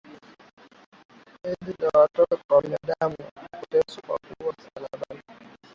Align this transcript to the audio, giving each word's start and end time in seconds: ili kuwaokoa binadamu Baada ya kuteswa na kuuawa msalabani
ili 1.43 1.73
kuwaokoa 1.73 2.61
binadamu 2.61 3.15
Baada 3.35 3.49
ya 3.53 3.59
kuteswa 3.59 4.19
na 4.23 4.35
kuuawa 4.37 4.55
msalabani 4.59 5.21